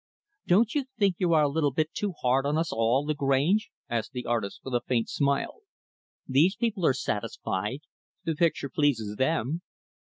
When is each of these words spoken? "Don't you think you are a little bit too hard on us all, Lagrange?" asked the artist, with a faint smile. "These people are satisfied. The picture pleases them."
"Don't 0.47 0.73
you 0.73 0.85
think 0.97 1.17
you 1.19 1.31
are 1.33 1.43
a 1.43 1.47
little 1.47 1.69
bit 1.69 1.93
too 1.93 2.13
hard 2.23 2.43
on 2.47 2.57
us 2.57 2.73
all, 2.73 3.05
Lagrange?" 3.05 3.69
asked 3.87 4.13
the 4.13 4.25
artist, 4.25 4.61
with 4.63 4.73
a 4.73 4.81
faint 4.81 5.09
smile. 5.11 5.59
"These 6.27 6.55
people 6.55 6.87
are 6.87 6.93
satisfied. 6.95 7.81
The 8.23 8.33
picture 8.33 8.67
pleases 8.69 9.17
them." 9.17 9.61